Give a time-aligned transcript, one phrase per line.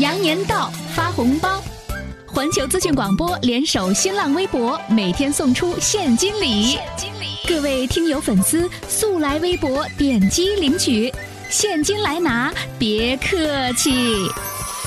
[0.00, 1.62] 羊年到，发红包！
[2.26, 6.72] 环球资讯广播联手新浪微博，每天送出现金礼。
[6.72, 11.14] 现金礼，各位听友粉丝速来微博点击领取，
[11.48, 14.26] 现金来拿，别客气。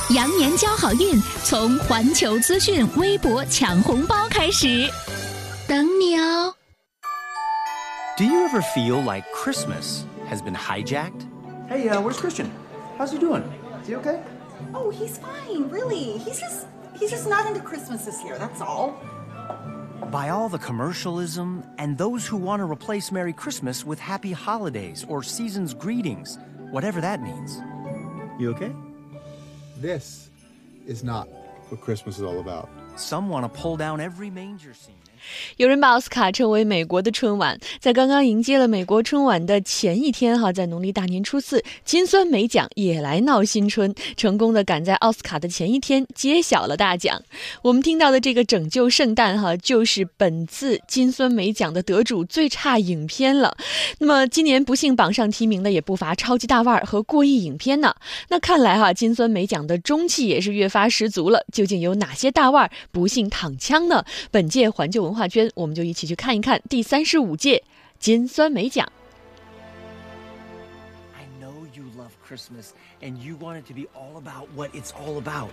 [0.10, 4.90] 羊年交好运，从环球资讯微博抢红包开始，
[5.70, 6.54] 等你哦。
[8.18, 11.26] Do you ever feel like Christmas has been hijacked?
[11.70, 12.48] Hey, uh, where's Christian?
[13.00, 13.44] How's he doing?
[13.82, 14.20] Is he okay?
[14.74, 16.18] Oh, he's fine, really.
[16.20, 16.68] He's just
[17.00, 19.02] he's just not into Christmas this year, that's all.
[20.12, 25.06] By all the commercialism and those who want to replace Merry Christmas with Happy Holidays
[25.10, 26.38] or Season's Greetings,
[26.72, 27.58] whatever that means.
[28.40, 28.74] You okay?
[29.78, 30.30] This
[30.86, 31.28] is not
[31.70, 32.70] what Christmas is all about.
[32.96, 34.96] Some want to pull down every manger scene.
[35.58, 47.22] 有人把奥斯卡称为美国的春晚，在刚刚迎接了美国春晚的前一天，哈，在农历大年初四，金酸梅奖也来闹新春，成功的赶在奥斯卡的前一天揭晓了大奖。
[47.62, 53.56] 我们听到的这个《拯救圣诞》哈，就是本次金酸梅奖的得主最差影片了。
[54.00, 57.96] 那么今年不幸榜上提名的也不乏超级大腕儿和过亿影片呢。
[58.30, 61.46] 那看来哈，金酸梅奖的中气也是越发十足了。
[61.52, 64.04] 究竟有哪些大腕儿不幸躺枪呢？
[64.32, 67.63] 本届环球文化圈，我们就一起去看一看第三十五届
[67.99, 68.91] 金酸梅奖。
[71.15, 74.93] I know you love Christmas and you want it to be all about what it's
[74.93, 75.51] all about.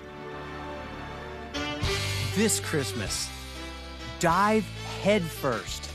[2.36, 3.28] This Christmas,
[4.20, 4.64] dive
[5.04, 5.90] headfirst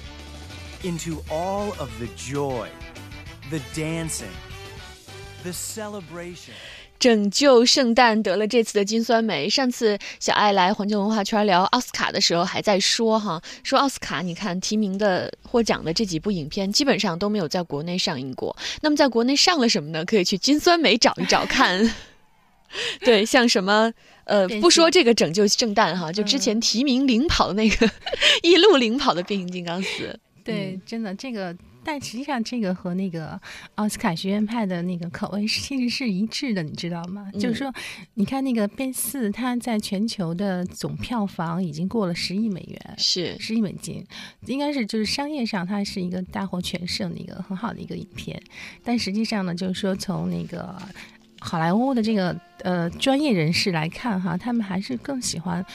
[0.83, 2.69] into all of the joy,
[3.50, 4.33] the dancing,
[5.42, 6.55] the celebration.
[7.00, 9.50] 拯救圣诞得了这次的金酸梅。
[9.50, 18.56] 上次小爱来环球文化圈聊奥斯卡的时候，还在说哈，说奥斯卡，你看提名的获奖的这几部影片，基本上都没有在国内上映过。
[18.81, 20.03] 那么在国内上了什么呢？
[20.03, 21.89] 可以去金酸梅找一找 看。
[23.00, 23.91] 对，像什么
[24.25, 27.89] 呃，不说这个拯救圣诞哈，就之前提名领跑的那个
[28.44, 30.19] 一路领跑的变形金刚四。
[30.44, 33.40] 对，真的这个，但实际上这个和那个
[33.75, 37.29] 奥斯卡学院派的那个口味其实是一致的，你知道吗？
[37.34, 37.73] 就是说，
[38.13, 44.06] 你看那个变四，它在全球的总票房已经过了十亿美元，是十亿美金，
[44.45, 48.41] 应该是就是商业上它是一个大获全胜的一个很好的一个影片，
[48.84, 50.75] 但实际上呢，就是说从那个。
[51.41, 55.66] 好莱坞的这个呃专业人士来看哈，他们还是更喜欢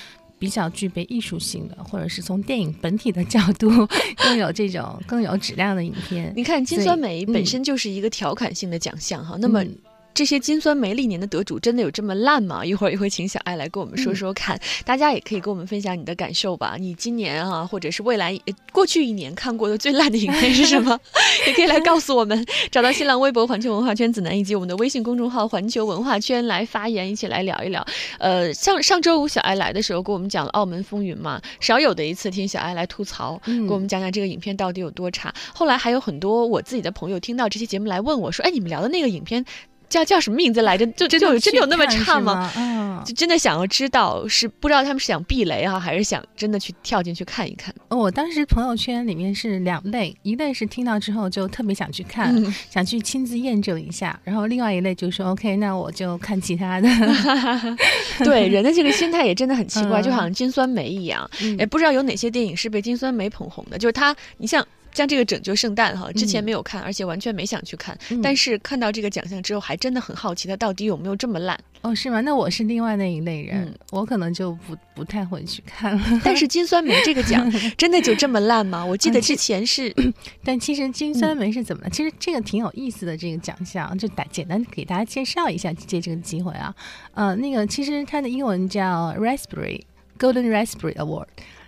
[0.44, 3.71] 比较具备艺术性的，或者是从电影本体的角度
[4.19, 6.31] 更有这种更有质量的影片。
[6.37, 9.65] 你看金酸梅本身就是一个调侃性的奖项哈，那么。
[10.14, 12.64] 嗯这些金酸梅历年的得主真的有这么烂吗？
[12.64, 16.76] 一会儿也会请小爱来跟我们说说看，大家也可以跟我们分享你的感受吧。
[16.78, 20.98] 你今年啊，或者是未来呃过去一年看过的最烂的影片是什么？
[21.48, 22.47] 也可以来告诉我们。
[22.70, 27.84] 找到新浪微博“环球文化圈子南”以及我们的微信公众号“环球文化圈”来发言，一起来聊一聊。
[28.19, 35.34] 呃，上上周五小爱来的时候，跟我们讲了《澳门风云》嘛，少有的一次听小爱来吐槽，嗯给我们讲讲这个影片到底有多差。
[35.52, 39.44] 后来还有很多我自己的朋友听到这期节目来问我说：“哎，你们聊的那个影片
[39.94, 40.84] 叫叫什么名字来着？
[40.88, 42.50] 就就有真的有那么差吗？”？
[42.59, 47.72] 嗯，就真的想要知道，是不知道他们是想避雷啊，还是想真的去跳进去看一看？
[47.88, 56.88] 哦我当时朋友圈里面是两类，一类是听到之后就特别想去看，嗯想去亲自验证一下，然后另外一类就说 OK，那我就看其他的。
[58.25, 63.78] 对，人的这个心态也真的很奇怪，嗯就好像金酸梅一样，嗯也不知道有哪些电影是被金酸梅捧红的。
[63.78, 71.59] 就是他，你像像这个《拯救圣诞》哈，之前没有看，而且完全没想去看，嗯但是看到这个奖项之后，还真的很好奇，它到底有没有这么烂？
[71.82, 72.21] 哦，是吗？
[72.22, 76.03] 那我是另外那一类人，嗯我可能就不不太会去看了。
[76.25, 78.82] 但是金酸梅这个奖 真的就这么烂吗？
[78.82, 79.94] 我记得之前是，
[80.43, 81.91] 但其实金酸梅是怎么了？
[81.91, 86.75] 其实这个挺有意思的，这个奖项就打简单给大家介绍一下，借这个机会啊，
[87.15, 89.82] 呃，那个其实它的英文叫 Raspberry
[90.19, 91.26] Golden Raspberry Award。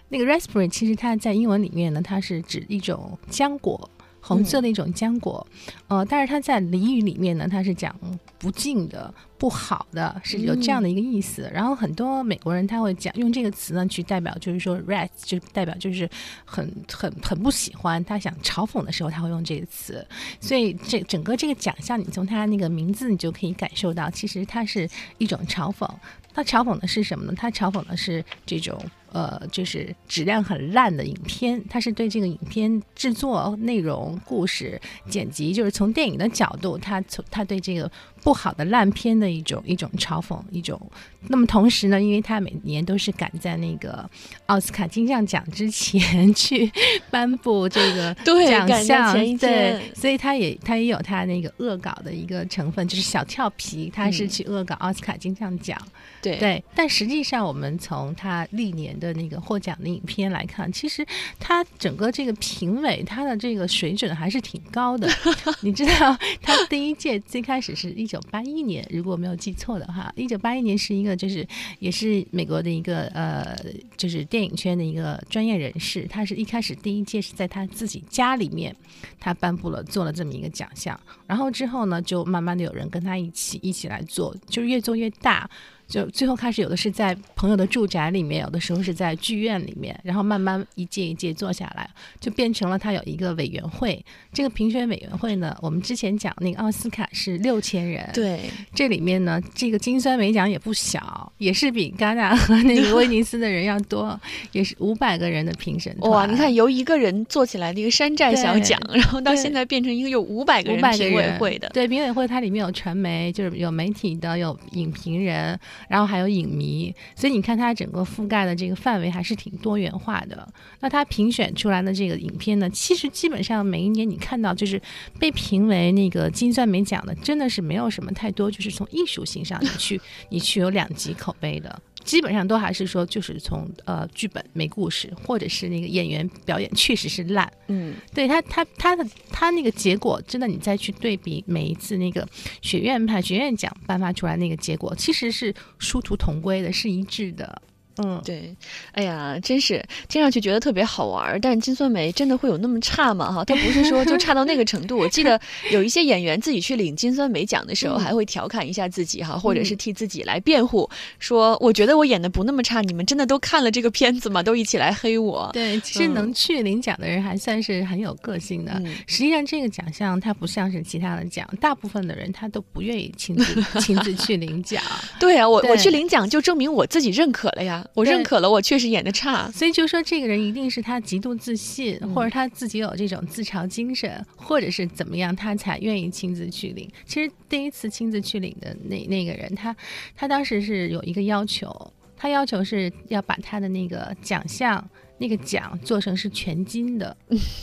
[0.09, 3.91] 那个 raspberry 其实它在英文里面呢，它是指一种浆果，
[4.21, 5.47] 红色的一种浆果。
[5.89, 7.95] 呃，但是它在俚语里面呢，它是讲
[8.39, 11.51] 不敬的、不好的，是有这样的一个意思。
[11.53, 16.09] 然后很多美国人他会讲用这个词呢，去代表就是说 “rat”，就代表就是
[16.45, 20.07] 很很很不喜欢，他想嘲讽的时候他会用这个词。
[20.41, 24.89] 所以这整个这个奖项，你从它那个名字你就可以感受到，其实它是
[25.19, 25.89] 一种嘲讽。
[26.35, 27.33] 他嘲讽的是什么呢？
[27.35, 28.79] 他嘲讽的是这种
[29.11, 31.63] 呃，就是质量很烂的影片。
[31.67, 34.79] 他是对这个影片制作、内容、故事、
[35.09, 37.91] 剪辑，就是从电影的角度，他从他对这个
[38.27, 40.81] 不好的烂片的一种一种嘲讽，一种。
[41.29, 44.09] 那么同时呢，因为他每年都是赶在那个
[44.47, 46.69] 奥斯卡金像奖之前去
[47.09, 48.13] 颁布这个
[48.49, 55.81] 奖项，对，所以他也他也有他那个恶搞的一个成分，就是小俏皮，他是嗯去恶搞奥斯卡金像奖。
[56.21, 61.07] 对对，但实际上我们从他历年的那个获奖的影片来看，其实
[61.39, 65.09] 他整个这个评委他的这个水准还是挺高的。
[65.63, 71.47] 你知道，他第一届最开始是一九八一年，如果没有记错的话，一九八一年是一个就是
[71.79, 73.57] 也是美国的一个呃，
[73.97, 78.75] 就是电影圈的一个专业人士，他是一开始第一届是在他自己家里面，
[79.19, 85.49] 他颁布了做了这么一个奖项，然后之后呢，就慢慢的有人跟他一起一起来做，就是越做越大。
[85.89, 91.89] 就最后开始有的是在朋友的住宅里面，有的时候是在剧院里面，然后慢慢一届一届做下来，
[92.21, 94.05] 就变成了他有一个委员会。
[94.33, 98.41] 这个评选委员会呢，我们之前讲那个奥斯卡是六千人，，对，
[98.75, 104.19] 这里面呢，这个金酸梅奖也不小，也是比戛纳和那个威尼斯的人要多，
[104.53, 106.11] 也是五百个人的评审团。
[106.11, 120.49] 哇，你看由一个人做起来的一个山寨小奖，然后到现在变成一个有五百个五人评委会的，对评委会，它里面有传媒，就是有媒体的，有影评人，然后还有影迷，所以你看它整个覆盖的这个范围还是挺多元化的。
[120.81, 124.81] 那它评选出来的这个影片呢，其实基本上每一年你看到就是
[125.19, 131.81] 被评为那个金酸梅奖的，真的是没有什么太多，就是从艺术性上你去你去有两极口碑的。
[132.07, 142.27] 基本上都还是说，就是从呃剧本没故事，或者是那个演员表演确实是烂，嗯，对他，他他的他那个结果，真的你再去对比每一次那个
[142.63, 147.61] 学院派学院奖颁发出来那个结果，其实是殊途同归的，是一致的。
[148.03, 148.55] 嗯，对，
[148.93, 153.33] 哎呀，真是听上去觉得特别好玩儿，但金酸梅真的会有那么差吗？
[153.33, 154.97] 哈，它不是说就差到那个程度。
[154.97, 155.41] 我记得
[155.71, 160.89] 有一些演员自己去领金酸梅奖的时候，嗯还会调侃一下自己哈，或者是替自己来辩护，
[161.19, 164.43] 说我觉得我演的不那么差，你们真的都看了这个片子吗？
[164.43, 165.51] 都一起来黑我。
[165.53, 168.73] 对，其实嗯能去领奖的人还算是很有个性的。
[168.85, 174.83] 嗯实际上，这个奖项它不像是其他的奖，大部分的人他都不愿意亲自 亲自去领奖。
[175.19, 179.51] 对啊，我我去领奖就证明我自己认可了呀，我认可了我确实演的差。
[179.51, 186.91] 所以就说这个人一定是他极度自信，嗯或者他自己有这种自嘲精神，或者是怎么样，他才愿意亲自去领。
[187.05, 189.75] 其实第一次亲自去领的那那个人，他
[190.15, 194.89] 他当时是有一个要求，他要求是要把他的那个奖项。
[195.19, 197.17] 那个奖做成是全金的，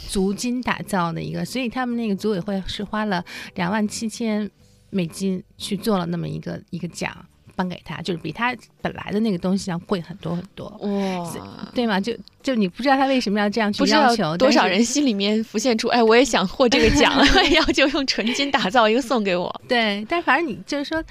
[0.10, 3.24] 足金打造的一个，所以他们那个组委会是花了
[3.54, 4.50] 两万七千
[4.90, 7.16] 美金去做了那么一个一个奖，
[7.55, 10.67] 颁给他，就是比他本来的那个东西要贵很多很多。
[10.81, 11.33] 哇，
[11.73, 12.00] 对吗？
[12.00, 17.13] 就就你不知道他为什么要这样去要求，多少人心里面浮现出，哎，我也想获这个奖，
[17.53, 19.61] 然后就用纯金打造一个送给我。
[19.67, 21.03] 对，但反正你就是说。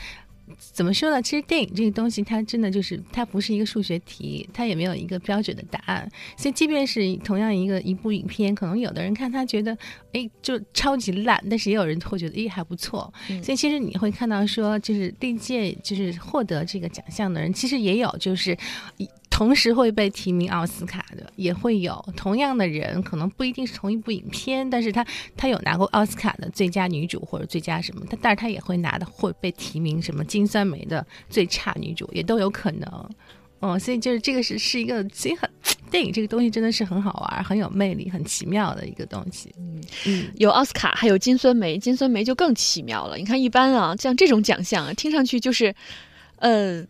[0.73, 1.21] 怎么说呢？
[1.21, 6.09] 其实电影这个东西，它真的就是它不是一个数学题，它也没有一个标准的答案。
[6.37, 9.77] 所以，即便是同样一个一部影片，可能有的人看他觉得，
[10.13, 13.13] 哎，就超级烂，但是也有人会觉得，哎，还不错。
[13.29, 18.57] 嗯所以，其实你会看到说，就是历届就是获得这个奖项的人，其实也有就是
[18.99, 25.05] 一同时会被提名奥斯卡的，也会有同样的人，可能不一定是同一部影片，但是他
[25.37, 33.11] 他有拿过奥斯卡的最佳女主或者最佳什么，他但是他也会拿的会被提名什么金酸梅的最差女主，也都有可能。
[33.61, 35.49] 哦，所以就是这个是是一个其实很
[35.91, 39.55] 电影这个东西真的是很好玩、很有魅力、很奇妙的一个东西。
[40.05, 43.17] 嗯有奥斯卡，还有金酸梅，金酸梅就更奇妙了。
[43.17, 45.75] 你看，一般啊，像这种奖项啊，听上去就是，
[46.37, 46.85] 呃，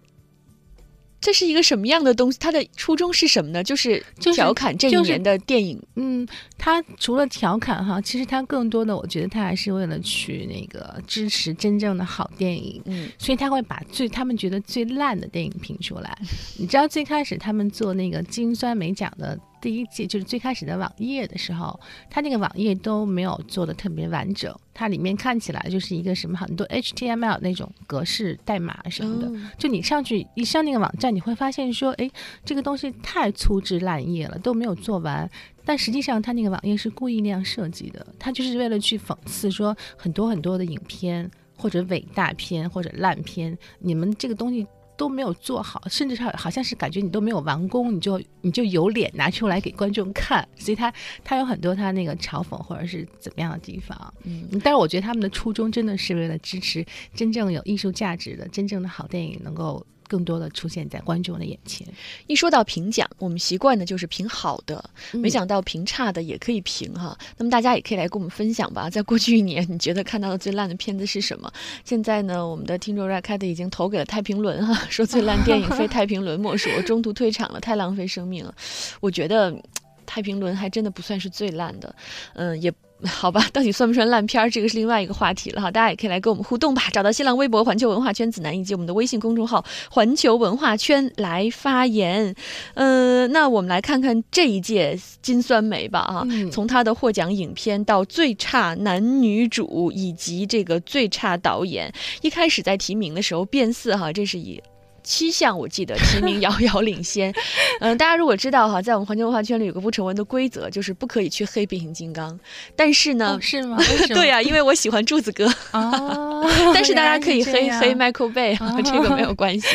[1.23, 2.37] 这是一个什么样的东西？
[2.41, 3.63] 它的初衷是什么呢？
[3.63, 5.81] 就是就是调侃这一就是年的电影。
[5.95, 6.27] 嗯，
[6.59, 12.83] 他除了调侃哈，其实他更多的我觉得他还是为了去那个支持真正的好电影。
[12.87, 16.19] 嗯所以他会把最他们觉得最烂的电影评出来。
[16.59, 21.79] 你知道最开始他们做那个金酸梅奖的第一季，就是最开始的网页的时候，
[22.11, 29.29] 它那个网页都没有做的特别完整，它里面看起来就是一个什么很多 HTML 那种格式代码什么的。
[29.29, 32.11] 哦就你上去一上那个网站，你会发现说，哎，
[32.45, 35.31] 这个东西太粗制滥竽了，都没有做完。
[35.65, 44.67] 但实际上，它那个网页是故意那样设计的，它就是为了去讽刺说很多很多的影片或者伟大片或者烂片，你们这个东西
[45.03, 50.95] 都没有做好，甚至是好像是感觉你都没有完工，你就你就有脸拿出来给观众看， 所以他
[51.25, 54.15] 他有很多他那个嘲讽或者是怎么样的地方。
[54.23, 61.89] 嗯，但是我觉得他们的初衷真的是为了支持真正有艺术价值的、真正的好电影能够更多的出现在观众的眼前。
[62.27, 67.17] 一说到评奖，我们习惯的就是评好的，嗯没想到评差的也可以评哈。
[67.39, 71.51] 那么大家也可以来跟我们分享吧，在过去一年，你觉得看到的最烂的片子是什么？
[71.83, 78.55] 现在呢，我们的听众 r a c a t 已经投给了太平轮哈， 说最烂电影非太平轮莫属，我中途退场了，太浪费生命了。
[79.01, 79.57] 我觉得
[80.05, 81.97] 太平轮还真的不算是最烂的，
[82.35, 82.71] 嗯，也。
[83.05, 85.71] 好吧，到底算不算烂片儿，这个是另外一个话题了哈。
[85.71, 92.35] 大家也可以来跟我们互动吧，找到新浪微博“环球文化圈子南”以及我们的微信公众号“环球文化圈”来发言。
[92.75, 104.63] 呃，那我们来看看这一届金酸梅吧啊，嗯从他的获奖影片到最差男女主以及这个最差导演，一开始在提名的时候变四哈，这是以。
[105.03, 107.33] 七项我记得提名遥遥领先，
[107.81, 112.39] 嗯、大家如果知道哈，在我们环球文化圈里有个不成文的规则，就是不可以去黑变形金刚。
[112.77, 113.79] 但是呢，哦，是吗？
[114.15, 116.45] 对呀、因为我喜欢柱子哥，哦，
[116.75, 119.67] 但是大家可以黑黑 Michael Bay 啊，哦这个没有关系。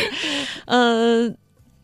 [0.66, 1.36] 嗯、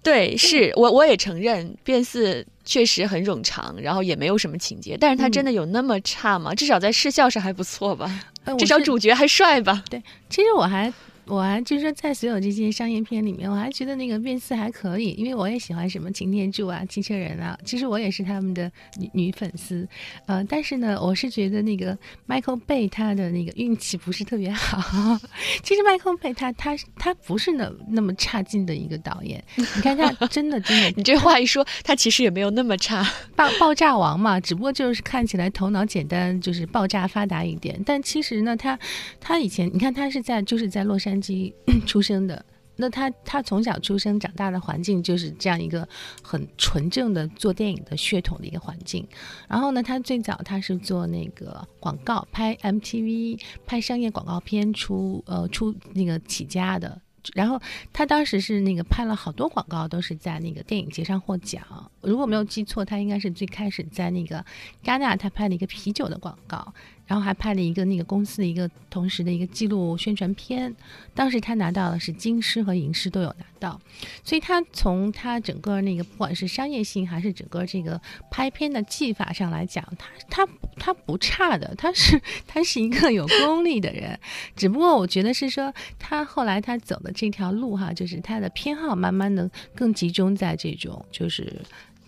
[0.02, 6.54] 对，是我我也承认变四确实很冗长，然后也没有什么情节，但是它真的有那么差吗？
[6.56, 8.10] 至少在视效上还不错吧，
[8.46, 9.84] 呃至少主角还帅吧。
[9.90, 10.92] 对，其实我还
[11.26, 19.88] 我还就是说，在所有这些商业片里面，我还觉得那个变四还可以，因为我也喜欢什么擎天柱啊、机器人啊，其实我也是他们的女女粉丝，
[20.26, 25.20] 呃，但是呢，我是觉得那个 Michael Bay 他的那个运气不是特别好。
[25.64, 33.06] 其实 Michael Bay 他他他不是那那么差劲的一个导演， 你看他真的真的你这话一说，他其实也没有那么差。
[33.36, 37.82] 爆爆炸王嘛，只不过就是看起来头脑简单，就是爆炸发达一点。
[37.86, 38.78] 但其实呢，他
[39.20, 41.54] 他以前你看他是在就是在洛杉矶
[41.86, 42.46] 出生的。
[42.76, 45.88] 那他他从小出生长大的环境就是这样一个
[46.24, 49.08] 很纯正的做电影的血统的一个环境。
[49.48, 57.00] 然后呢，他最早他是做那个广告，拍 MTV 拍商业广告片出呃出那个起家的。
[57.34, 57.58] 然后
[57.94, 61.64] 他当时是那个拍了好多广告，都是在那个电影节上获奖。
[62.02, 64.44] 如果没有记错，他应该是最开始在那个
[64.84, 66.74] 戛纳，他拍了一个啤酒的广告，
[67.06, 70.74] 然后还拍了一个那个公司的一个同时的一个记录宣传片。
[71.14, 73.80] 当时他拿到的是金狮和银狮都有拿到，
[74.24, 78.00] 所以他从他整个那个不管是商业性还是整个这个
[78.32, 84.20] 拍片的技法上来讲，他他他不差的，他是他是一个有功力的人。
[84.56, 91.62] 只不过我觉得是说他后来他走的这条路哈，就是他的偏好慢慢的更集中在这种就是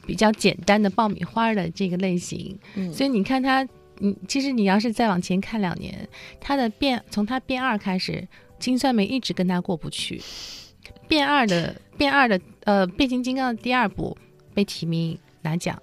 [0.06, 2.58] 比较简单的爆米花的这个类型。
[2.74, 3.68] 嗯所以你看他，
[4.00, 6.08] 你其实你要是再往前看两年，
[6.40, 8.28] 他的变从他变二开始，
[8.60, 10.22] 金酸梅一直跟他过不去。
[11.08, 14.18] 变二的变二的呃变形金刚的第二部
[14.54, 15.82] 被提名拿奖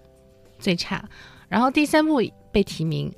[0.58, 1.08] 最差，
[1.48, 2.20] 然后第三部
[2.52, 3.12] 被提名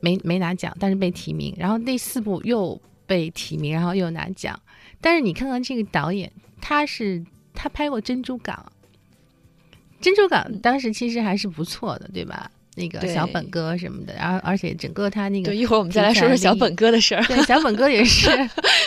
[0.00, 4.58] 没没拿奖，但是被提名，然后第四部又被提名，然后又拿奖。
[5.00, 6.30] 但是你看看这个导演，
[6.60, 8.72] 他是他拍过《珍珠港》，
[10.04, 12.50] 《珍珠港》当时其实还是不错的，对吧？
[12.76, 17.22] 那个小本哥什么的，然后而且整个他那个对，一会儿我们再来说说小本哥的事儿。
[17.26, 18.30] 对小本哥也是，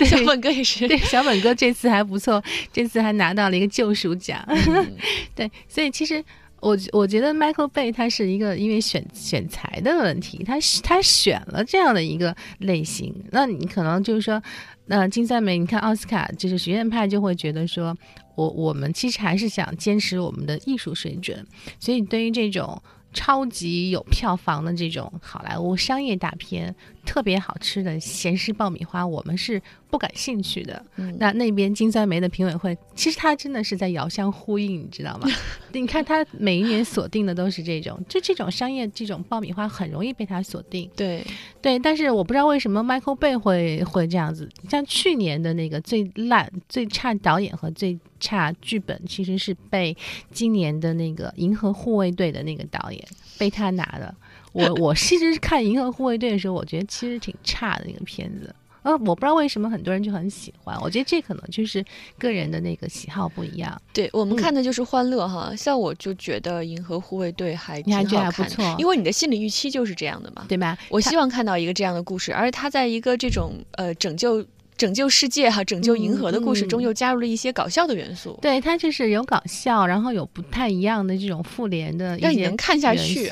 [0.06, 4.44] 小本哥也是对，小本哥这次还不错，这次还拿到了一个救赎奖。
[4.48, 4.96] 嗯
[5.36, 6.24] 对，所以其实
[6.62, 14.42] 我我觉得 Michael Bay 他是一个因为选选材的问题，他他选了这样的一个类型，那你可能就是说，
[14.86, 17.96] 那金赛美，你看奥斯卡就是学院派就会觉得说，
[18.36, 21.46] 我我们其实还是想坚持我们的艺术水准，
[21.80, 22.82] 所以对于这种。
[23.13, 29.62] 超级有票房的这种好莱坞商业大片，特别好吃的咸湿爆米花，我们是
[29.93, 30.83] 不感兴趣的。
[30.95, 35.27] 嗯那那边金酸梅的评委会，其实他真的是在遥相呼应，你知道吗？
[35.71, 40.89] 你看他每一年锁定的都是这种，就这种商业这种爆米花很容易被他锁定。
[40.95, 41.23] 对，
[41.62, 44.50] 对，但是我不知道为什么 Michael Bay 会会这样子。
[44.67, 49.95] 像去年的那个最烂、最差导演和最差剧本，其实是被
[50.31, 53.00] 今年的那个《银河护卫队》的那个导演
[53.38, 54.13] 被他拿的。
[54.53, 58.53] 我 我其实看《银河护卫队》的时候，我觉得其实挺差的那个片子。
[58.84, 61.84] 呃，我不知道为什么很多人就很喜欢，我觉得这可能就是
[62.18, 63.82] 个人的那个喜好不一样。
[63.94, 70.46] 对我们嗯看的就是欢乐哈，像我就觉得《银河护卫队》还挺你还觉得好看的，还不错因为你的心理预期就是这样的嘛。
[70.48, 70.78] 对吧？
[70.90, 83.32] 我希望看到一个这样的故事，而他在一个这种呃拯救拯救世界哈、拯救银河的故事中，又加入了一些搞笑的元素，对它就是有搞笑，然后有不太一样的这种复联的一让你些能看下去。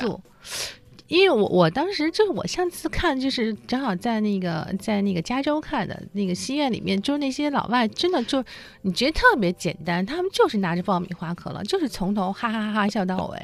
[1.12, 8.42] 因为我我当时就是我上次看就是正好在那个在那个加州看的那个戏院里面，就是那些老外真的就
[8.80, 13.36] 你觉得特别简单，他们就是拿着爆米花可乐，就是从头哈哈哈哈笑到尾。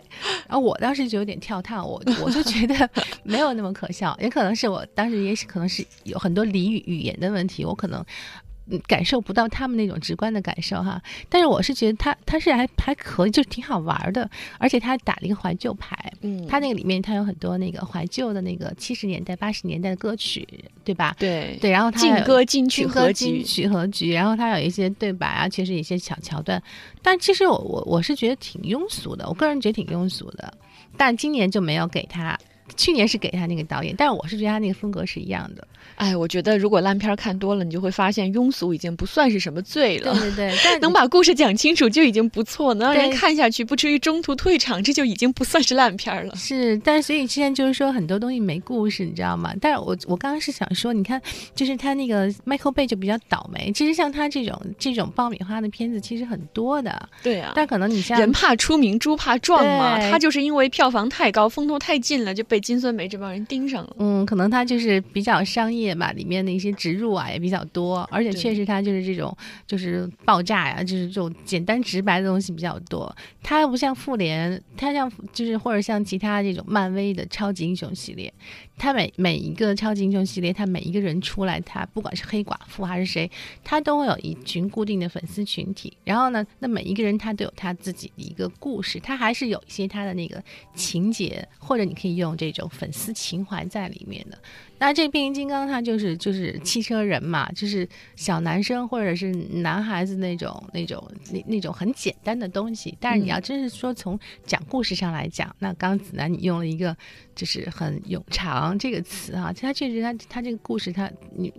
[0.49, 2.89] 然后我当时就有点跳趟，我我就觉得
[3.23, 8.48] 没有那么可笑，也可能是我当时也是可能是有很多俚语语言的问题，我可能嗯
[8.87, 11.01] 感受不到他们那种直观的感受哈。
[11.29, 15.97] 但是我是觉得他他是还还可以，就是挺好玩的，而且他打了一个怀旧牌。
[16.21, 20.47] 嗯，他那个里面他有很多那个怀旧的那个七十年代、八十年代的歌曲，
[20.85, 21.15] 对吧？
[21.19, 26.63] 对对，然后他有劲歌金曲金合集金曲合集，然后他有一些对白啊，确实一些小桥段，
[27.03, 30.53] 但其实我我我是觉得挺庸俗的，我个人觉得挺庸俗的，
[30.97, 32.39] 但今年就没有给他，
[32.77, 40.13] 去年是给他那个导演，但是我是觉得他那个风格是一样的，哎，我觉得如果烂片儿看多了，你就会发现庸俗已经不算是什么罪了。
[40.15, 46.35] 对对对，但 能把故事讲清楚就已经不错，能让人看下去不至于中途退场，这就已经不算是烂片儿了。
[46.37, 49.53] 是，但所以之前就是说很多东西没故事，你知道吗？
[49.61, 51.21] 但是我我刚刚是想说，你看，
[51.55, 53.73] 就是他那个 Michael Bay 就比较倒霉。
[53.73, 59.99] 其实像他这种这种爆米花的片子，其实很多的，对啊，但可能你像人怕出名，猪怕壮嘛。
[60.11, 63.97] 他就是因为票房太高，风头太劲了，就被金酸梅这帮人盯上了。
[63.99, 69.37] 嗯，可能他就是比较商业吧，里面的一些植入啊也比较多，而且确实他就是这种
[69.67, 73.15] 就是爆炸呀、就是这种简单直白的东西比较多。
[73.43, 78.33] 它不像复联，它像就是或者像其他这种漫威的超级英雄系列，
[78.79, 83.31] 他每每一个超级英雄系列，他每一个人出来，他不管是黑寡妇还是谁，
[83.65, 85.97] 他都会有一群固定的粉丝群体。
[86.05, 90.43] 然后呢，那每一个人他都有他自己的一个故事，他还是有一些他的那个
[90.75, 94.39] 情节，或者你可以用这种粉丝情怀在里面的。
[94.79, 102.97] 那这变形金刚它就是就是汽车人嘛，就是小男生或者是男孩子那种那种那那种很简单的东西。
[103.01, 106.97] 但是你要真是说从讲故事上来讲，那刚子楠你用了一个
[107.35, 111.53] 就是很冗长这个词啊，它确实它它这个故事它你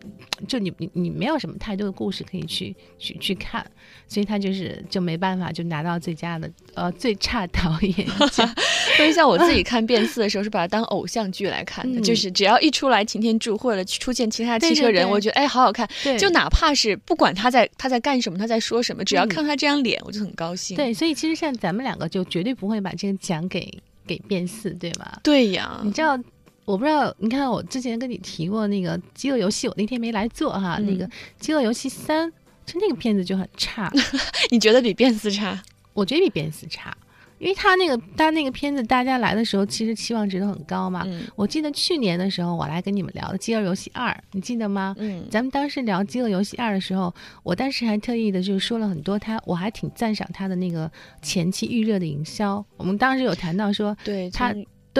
[0.48, 3.66] 就你你你没有什么太多的故事可以去去去看，
[4.08, 8.50] 所以他就是就没办法就拿到最佳的呃最差导演奖。
[9.00, 15.90] 所以像我自己看变四的时候，是把它当偶像剧来看的，嗯就是只要一出来擎天柱或者出现其他汽车人，对对对我觉得哎好好看。
[16.04, 20.76] 对就哪怕是不管他在他在干什么，他在说什么，只要嗯看他这张脸，我就很高兴。
[20.78, 23.72] 对，所以其实像咱们两个就绝对不会把这个奖给
[24.06, 25.20] 给变四，对吧？
[25.24, 26.20] 对呀，你知道，
[26.66, 31.06] 我不知道，你看我之前跟你提过那个《饥饿游戏》，我那天没来做哈，嗯那个
[31.40, 32.28] 《饥饿游戏三》，
[32.66, 33.92] 就那个片子就很差，
[34.52, 35.62] 你觉得比变四差？
[35.94, 36.96] 我觉得比变四差，
[37.40, 41.04] 因为他那个他那个片子，大家来的时候其实期望值都很高嘛。
[41.06, 44.94] 嗯我记得去年的时候，我来跟你们聊的《饥饿游戏二》，你记得吗？
[45.00, 50.92] 嗯，咱们当时聊《饥饿游戏二》的时候，我当时还特意的就是说了很多他，我还挺赞赏他的那个
[51.22, 52.64] 前期预热的营销。
[52.78, 54.54] 我们当时有谈到说，对，他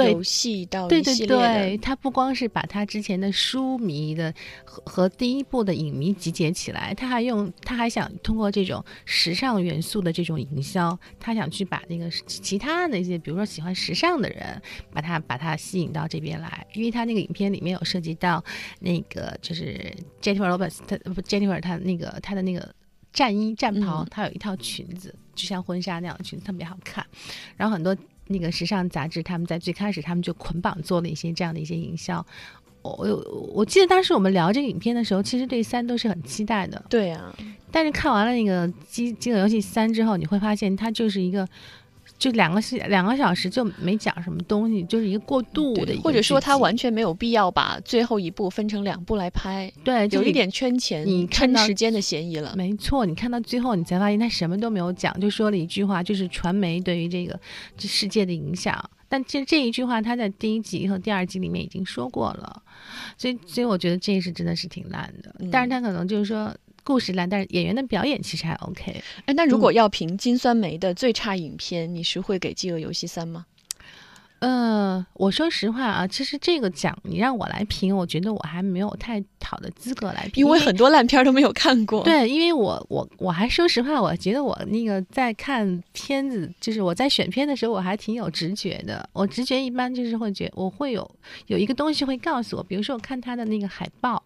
[0.06, 4.34] 游戏到对对对，他不光是把他之前的书迷的
[4.64, 18.44] 和和第一部的影迷集结起来，他还用他还想通过这种时尚元素的这种营销，他想去把那个其他的一些，比如说喜欢时尚的人，把他把他吸引到这边来，因为他那个影片里面有涉及到
[18.80, 22.74] 那个就是 Jennifer Lopez，他不 Jennifer 他那个他的那个。
[23.12, 27.04] 战衣战袍嗯，它有一套裙子，就像婚纱那样的裙子，特别好看。
[27.58, 27.98] 然后很多
[28.30, 32.26] 那个时尚杂志，他们在最开始他们就捆绑做了一些这样的一些营销。
[32.82, 36.82] 我我我记得当时我们聊这个影片的时候，其实对三都是很期待的。
[36.90, 37.36] 对啊，
[37.70, 41.46] 但是看完了那个《饥饥饿游戏三》之后，你会发现它就是一个，
[42.20, 52.54] 就两个小两个小时就没讲什么东西，就是一个过渡的一个或者说他完全没有必要把最后一部分成两部来拍，对有一点圈钱、你撑时间的嫌疑了。
[52.58, 57.40] 没错，你看到最后，你才发现他什么都没有讲，就说了一句话，就是传媒对于这个
[57.78, 58.78] 这世界的影响。
[59.08, 62.62] 但其实这一句话他在第一集和第二集里面已经说过了，
[63.18, 65.34] 所以所以我觉得这是真的是挺烂的。
[65.40, 66.54] 嗯但是他可能就是说
[66.90, 69.00] 故事烂，但是演员的表演其实还 OK。
[69.26, 73.46] 哎，那如果要评金酸梅的最差影片，你是会给《饥饿游戏三》吗？
[74.40, 89.08] 呃，我说实话啊，其实这个奖你让我来评，我觉得我还没有太好的资格来评，因为很多烂片儿都没有看过。，对，因为我我我还说实话，我觉得我那个在看片子，就是我在选片的时候，我还挺有直觉的。
[89.14, 91.08] 我直觉一般就是会觉我会有
[91.46, 94.24] 有一个东西会告诉我，比如说我看他的那个海报，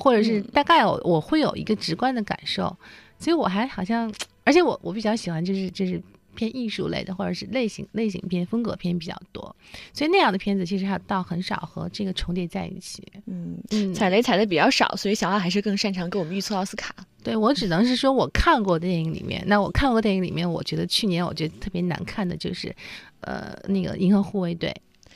[0.00, 2.76] 或者是嗯大概我我会有一个直观的感受，
[3.18, 6.02] 所以我还好像，而且我我比较喜欢就是就是。
[6.36, 9.54] 偏艺术类的，或者是类型类型片、风格片比较多，
[9.92, 13.02] 所以那样的片子其实还倒很少和这个重叠在一起。
[13.26, 16.94] 嗯，嗯，踩雷踩的比较少，所以小爱还是更擅长给我们预测奥斯卡。
[17.24, 22.74] 对我只能是说，我看过电影里面，那我看过电影里面，我觉得去年我觉得特别难看的就是，
[23.22, 24.70] 呃，那个《银河护卫队》，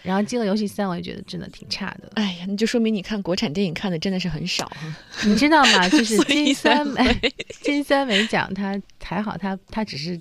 [0.05, 2.11] 然后《饥饿游戏三》，我也觉得真的挺差的。
[2.15, 4.95] 哎呀，那就说明你看国产电影看的真的是很少哈。
[5.25, 5.89] 你知道吗？
[5.89, 7.19] 就 是金三美，
[7.63, 10.21] 金三美奖，它还好，它它只是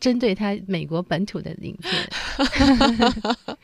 [0.00, 1.94] 针对它美国本土的影片。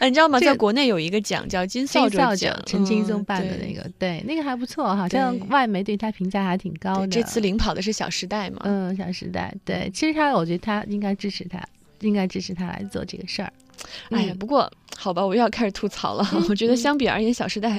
[0.00, 0.40] 哎你知道吗？
[0.40, 7.06] 在国内有一个奖叫金金扫帚奖，陈金松嗯办的那个，对，那个还不错，好像外媒对他评价还挺高的。
[7.06, 8.62] 这次领跑的是《小时代》嘛？
[8.64, 11.62] 嗯，小时代，对，其实他，我觉得他应该支持他，
[12.00, 13.52] 应该支持他来做这个事儿。
[14.10, 16.28] 哎呀，嗯不过好吧，我又要开始吐槽了。
[16.34, 17.78] 嗯 我觉得嗯相比而言，《小时代》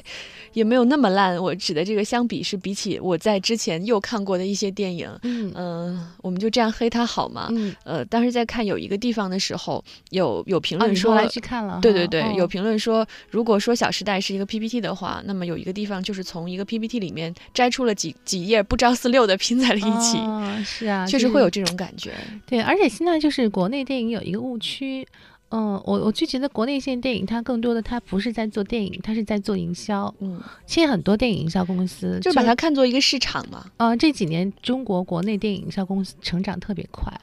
[0.54, 1.42] 也没有那么烂。
[1.42, 7.48] 我指的这个相比是比起我在之前又看过的一些电影，嗯嗯、我们就这样黑它好吗？
[7.52, 11.80] 嗯，呃，当时在看有一个地方的时候，有有评哦，论说，你后来去看了？
[11.82, 22.12] 对对对，哦有评论说，如果说《小时代》是一个 PPT 的话，那么有一个地方就是从一个 PPT 里面摘出了几几页不着四六的拼在了一起，哦是啊，确实会有这种感觉。
[22.46, 25.08] 对，而且现在就是国内电影有一个误区，
[25.56, 30.12] 嗯，我我就觉得国内现在电影它更多的它不是在做电影，它是在做营销。
[30.18, 33.64] 嗯，现在很多电影营销公司就把它看作一个市场嘛。
[33.78, 37.14] 嗯，这几年中国国内电影营销公司成长特别快，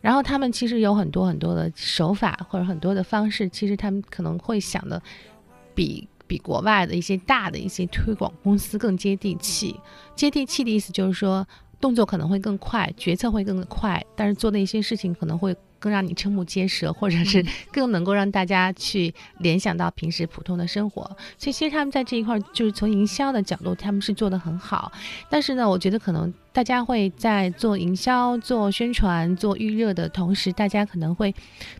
[0.00, 5.02] 然后他们其实有很多很多的手法或者很多的方式，其实他们可能会想的
[5.74, 9.74] 比比国外的一些大的一些推广公司更接地气。
[10.14, 11.44] 接地气的意思就是说，
[11.80, 21.02] 动作可能会更快，决策会更快，但是做的一些事情可能会更让你瞠目结舌，或者是更能够让大家去联想到平时普通的生活。
[21.36, 24.90] 所以其实他们在这一块儿，就是从营销的角度，他们是做得很好。
[25.28, 31.34] 但是呢，我觉得可能大家会在做营销、做宣传、做预热的同时，大家可能会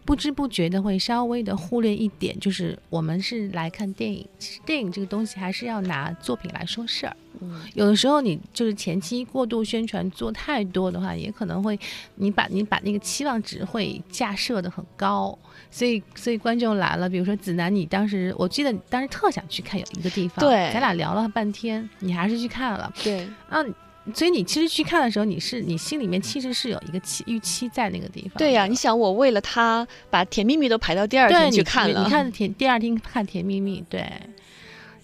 [0.05, 7.17] 不知不觉的会稍微的忽略一点，就是我们是来看电影，其实电影这个东西还是要拿作品来说事儿。
[7.41, 11.79] 嗯，有的时候你就是前期过度宣传做太多的话，也可能会
[12.17, 15.37] 你把你把那个期望值会架设的很高，
[15.71, 23.65] 所以所以观众来了，比如说子楠，你当时我记得你当时特想去看有一个地方，对咱俩聊了半天，你还是去看了对，啊。
[24.13, 28.33] 所以你其实去看的时候，你是你心里面其实是有一个期预期在那个地方。
[28.37, 34.07] 对呀、你想我为了他把《甜蜜蜜》都排到第二天去看了，你看甜第二天看《甜蜜蜜》，对。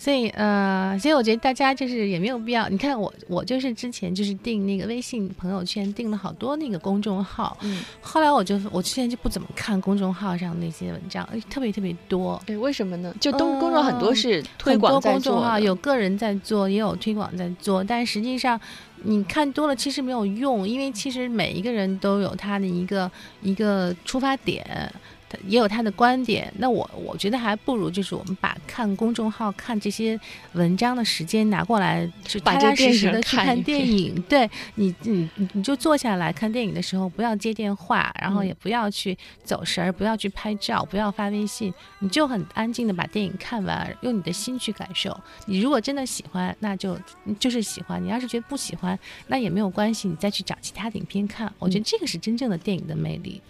[0.00, 2.66] 所以呃，所以我觉得大家就是也没有必要。
[2.70, 7.54] 你看我，我就是之前就是订那个微信朋友圈，订了好多那个公众号。
[7.60, 12.40] 嗯，后来我就我之前就不怎么看公众号上那些文章，哎特别特别多。
[12.46, 13.14] 对，为什么呢？
[13.20, 18.58] 就都公众很多嗯是推很多广在公众号有个人在做，也有推广在做，但实际上
[19.02, 23.10] 你看多了其实没有用，因为其实每一个人都有他的一个
[23.42, 24.90] 一个出发点。
[25.30, 30.18] 他也有他的观点，那我我觉得还不如就是我们把看公众号、看这些
[30.54, 34.20] 文章的时间拿过来，就把踏踏实实的去看电影。
[34.28, 45.18] 对你，你你你就坐下来看电影的时候，不要接电话，然后嗯也不要去走神儿，不要去拍照，不要发微信，你就很安静的把电影看完，用你的心去感受。
[45.46, 46.98] 你如果真的喜欢，那就
[47.38, 51.52] 就是喜欢；你要是觉得不喜欢，那也没有关系，你再去找其他的影片看。
[51.58, 53.40] 我觉得这个是真正的电影的魅力。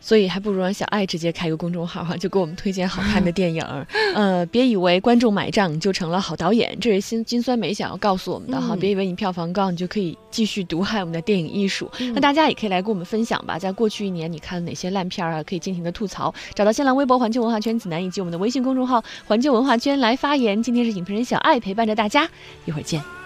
[0.00, 3.86] 所以还不如让小爱直接开个公众号哈，就给我们推荐好看的电影儿。
[4.14, 8.74] 呃，别以为观众买账就成了好导演，这是辛金酸梅想要告诉我们的哈。
[8.74, 11.90] 嗯别以为你票房高，你就可以继续毒害我们的电影艺术。
[11.98, 15.42] 嗯那大家也可以来跟我们分享吧，在过去一年你看了哪些烂片啊？
[15.42, 16.32] 可以尽情的吐槽。
[16.54, 20.62] 找到新浪微博环球文化圈子楠以及我们的微信公众号环球文化圈来发言。
[20.62, 22.28] 今天是影评人小爱陪伴着大家，
[22.66, 23.23] 一会儿见。